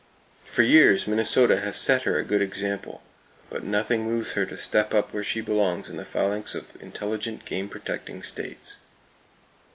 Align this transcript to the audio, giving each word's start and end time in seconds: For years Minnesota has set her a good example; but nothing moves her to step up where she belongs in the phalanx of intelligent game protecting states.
For 0.47 0.63
years 0.63 1.05
Minnesota 1.05 1.57
has 1.59 1.75
set 1.77 2.01
her 2.05 2.17
a 2.17 2.23
good 2.25 2.41
example; 2.41 3.03
but 3.51 3.63
nothing 3.63 4.03
moves 4.03 4.31
her 4.31 4.47
to 4.47 4.57
step 4.57 4.95
up 4.95 5.13
where 5.13 5.23
she 5.23 5.41
belongs 5.41 5.89
in 5.91 5.97
the 5.97 6.05
phalanx 6.05 6.55
of 6.55 6.75
intelligent 6.81 7.45
game 7.45 7.69
protecting 7.69 8.23
states. 8.23 8.79